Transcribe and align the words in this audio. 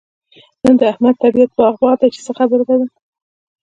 نن 0.63 0.75
د 0.79 0.81
احمد 0.91 1.15
طبيعت 1.23 1.51
باغ 1.57 1.73
باغ 1.81 1.95
دی؛ 1.99 2.07
چې 2.15 2.19
څه 2.25 2.31
خبره 2.37 2.63
ده؟ 2.67 2.75